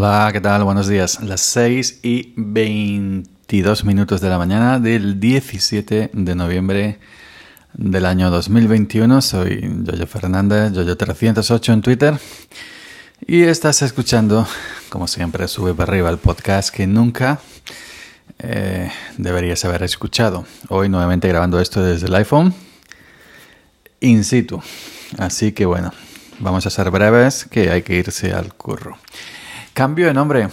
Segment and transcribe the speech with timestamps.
[0.00, 0.62] Hola, ¿qué tal?
[0.62, 1.20] Buenos días.
[1.24, 7.00] Las 6 y 22 minutos de la mañana del 17 de noviembre
[7.74, 9.20] del año 2021.
[9.22, 12.16] Soy Yoyo Fernández, Yoyo308 en Twitter.
[13.26, 14.46] Y estás escuchando,
[14.88, 17.40] como siempre, sube para arriba el podcast que nunca
[18.38, 20.46] eh, deberías haber escuchado.
[20.68, 22.54] Hoy nuevamente grabando esto desde el iPhone
[23.98, 24.62] in situ.
[25.18, 25.92] Así que bueno,
[26.38, 28.96] vamos a ser breves que hay que irse al curro.
[29.78, 30.48] Cambio de nombre.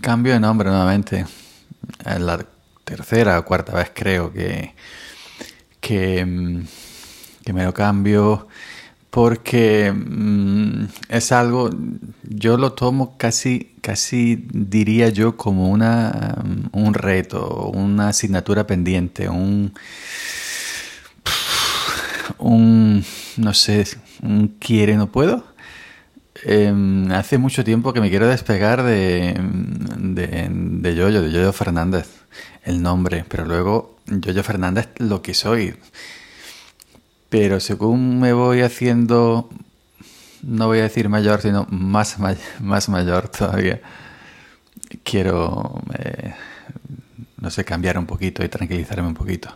[0.00, 1.24] Cambio de nombre nuevamente.
[2.04, 2.44] Es la
[2.82, 4.74] tercera o cuarta vez creo que,
[5.78, 6.64] que, mm,
[7.44, 8.48] que me lo cambio
[9.08, 11.70] porque mm, es algo,
[12.24, 19.28] yo lo tomo casi, casi diría yo como una, mm, un reto, una asignatura pendiente,
[19.28, 19.74] un,
[22.38, 23.04] un,
[23.36, 23.86] no sé,
[24.24, 25.55] un quiere, no puedo.
[26.44, 32.08] Em, hace mucho tiempo que me quiero despegar de, de, Yoyo, de Yoyo Fernández,
[32.64, 35.74] el nombre, pero luego Yoyo Fernández lo que soy.
[37.28, 39.48] Pero según me voy haciendo,
[40.42, 42.18] no voy a decir mayor, sino más,
[42.60, 43.80] más mayor todavía,
[45.04, 46.34] quiero, eh,
[47.40, 49.54] no sé, cambiar un poquito y tranquilizarme un poquito.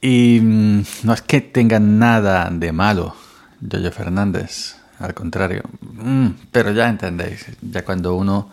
[0.00, 3.14] Y mm, no es que tenga nada de malo,
[3.60, 5.62] Yoyo Fernández al contrario.
[5.80, 8.50] Mm, pero ya entendéis, ya cuando uno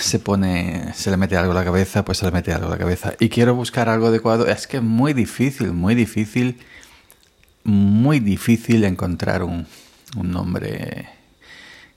[0.00, 2.70] se pone, se le mete algo a la cabeza, pues se le mete algo a
[2.70, 3.14] la cabeza.
[3.18, 4.46] Y quiero buscar algo adecuado.
[4.46, 6.58] Es que es muy difícil, muy difícil,
[7.64, 9.66] muy difícil encontrar un,
[10.16, 11.08] un nombre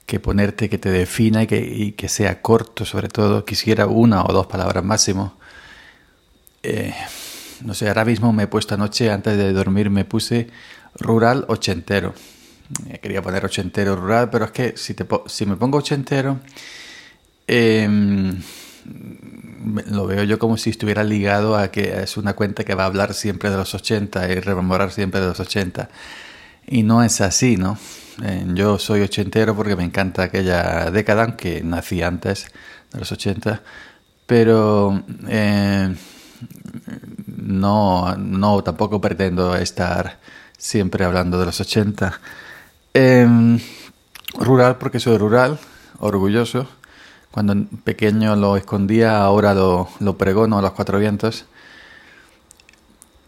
[0.05, 3.45] que ponerte que te defina y que, y que, sea corto, sobre todo.
[3.45, 5.37] Quisiera una o dos palabras máximo.
[6.61, 6.93] Eh,
[7.63, 10.49] no sé, ahora mismo me he puesto anoche, antes de dormir, me puse
[10.95, 12.13] rural ochentero.
[12.89, 16.39] Eh, quería poner ochentero rural, pero es que si, te, si me pongo ochentero,
[17.47, 17.87] eh,
[19.87, 22.87] lo veo yo como si estuviera ligado a que es una cuenta que va a
[22.87, 25.89] hablar siempre de los 80 y rememorar siempre de los 80.
[26.67, 27.77] Y no es así, ¿no?
[28.23, 32.47] Eh, yo soy ochentero porque me encanta aquella década, aunque nací antes
[32.91, 33.61] de los 80,
[34.25, 35.93] pero eh,
[37.27, 40.19] no, no, tampoco pretendo estar
[40.57, 42.19] siempre hablando de los 80.
[42.97, 43.27] Eh,
[44.39, 45.59] rural porque soy rural,
[45.99, 46.65] orgulloso.
[47.29, 51.45] Cuando pequeño lo escondía, ahora lo, lo pregono a los cuatro vientos.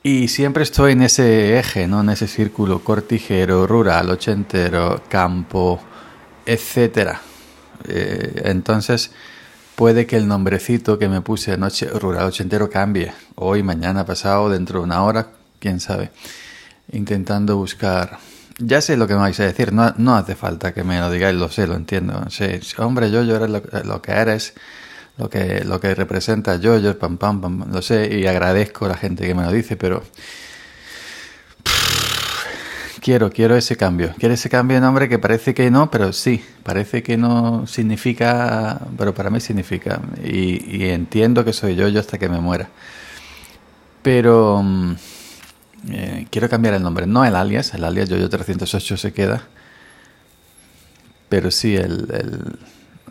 [0.03, 1.99] Y siempre estoy en ese eje, ¿no?
[1.99, 5.81] En ese círculo cortijero, rural, ochentero, campo,
[6.45, 7.19] etcétera.
[7.89, 9.11] Eh, entonces,
[9.75, 13.11] puede que el nombrecito que me puse anoche, rural ochentero, cambie.
[13.35, 15.27] Hoy, mañana, pasado, dentro de una hora,
[15.59, 16.11] quién sabe.
[16.93, 18.17] Intentando buscar
[18.59, 21.11] ya sé lo que me vais a decir, no, no hace falta que me lo
[21.11, 22.25] digáis, lo sé, lo entiendo.
[22.77, 24.53] Hombre, yo, eres lo, que eres,
[25.17, 28.89] lo que, lo que representa yo, yo, pam, pam, pam, lo sé y agradezco a
[28.89, 30.03] la gente que me lo dice, pero
[32.99, 34.13] quiero, quiero ese cambio.
[34.17, 38.81] Quiero ese cambio de nombre que parece que no, pero sí, parece que no significa,
[38.97, 40.01] pero para mí significa.
[40.23, 42.69] Y, y entiendo que soy yo, yo hasta que me muera.
[44.01, 44.63] Pero...
[45.89, 49.43] Eh, quiero cambiar el nombre, no el alias, el alias Yoyo 308 se queda,
[51.29, 52.57] pero sí el,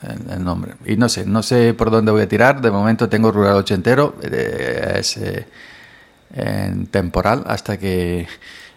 [0.03, 0.75] el, nombre.
[0.84, 2.60] Y no sé, no sé por dónde voy a tirar.
[2.60, 5.47] De momento tengo Rural Ochentero, eh, es eh,
[6.34, 8.27] en temporal hasta que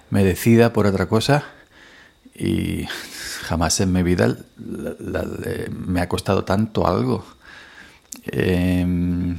[0.09, 1.44] me decida por otra cosa.
[2.35, 2.85] Y
[3.44, 4.38] jamás en mi vida
[5.71, 7.25] me ha costado tanto algo.
[8.25, 9.35] Eh, Mm,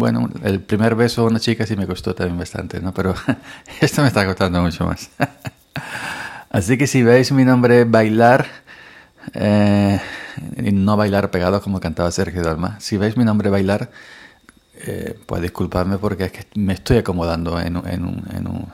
[0.00, 2.92] bueno, el primer beso a una chica sí me costó también bastante, ¿no?
[2.92, 3.14] Pero
[3.80, 5.10] esto me está costando mucho más.
[6.50, 8.46] Así que si veis mi nombre bailar,
[9.34, 10.00] eh,
[10.56, 13.90] y no bailar pegado como cantaba Sergio Dalma, si veis mi nombre bailar,
[14.82, 18.04] eh, pues disculpadme porque es que me estoy acomodando en, en,
[18.46, 18.72] un,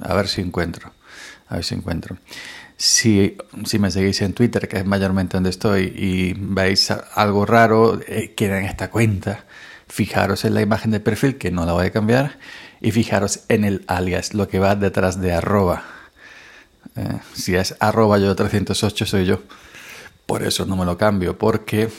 [0.00, 0.92] a ver si encuentro,
[1.48, 2.16] a ver si encuentro.
[2.76, 3.36] Si,
[3.66, 8.32] si, me seguís en Twitter, que es mayormente donde estoy, y veis algo raro, eh,
[8.34, 9.44] queda en esta cuenta.
[9.94, 12.36] Fijaros en la imagen de perfil, que no la voy a cambiar,
[12.80, 15.84] y fijaros en el alias, lo que va detrás de arroba.
[16.96, 19.42] Eh, si es arroba yo 308 soy yo.
[20.26, 21.90] Por eso no me lo cambio, porque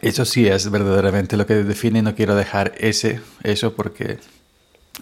[0.00, 4.18] eso sí es verdaderamente lo que define no quiero dejar ese, eso porque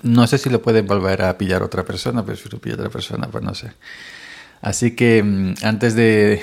[0.03, 2.91] no sé si lo pueden volver a pillar otra persona, pero si lo pilla otra
[2.91, 3.73] persona, pues no sé.
[4.61, 6.43] Así que mm, antes de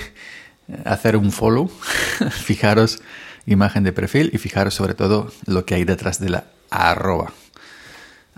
[0.85, 1.69] hacer un follow,
[2.31, 3.01] fijaros
[3.45, 7.31] imagen de perfil y fijaros sobre todo lo que hay detrás de la arroba.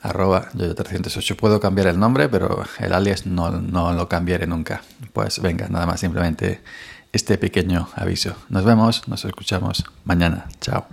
[0.01, 1.35] Arroba yo 308.
[1.35, 4.81] Puedo cambiar el nombre, pero el alias no, no lo cambiaré nunca.
[5.11, 6.61] Pues venga, nada más simplemente
[7.11, 8.35] este pequeño aviso.
[8.47, 10.45] Nos vemos, nos escuchamos mañana.
[10.61, 10.87] Chao.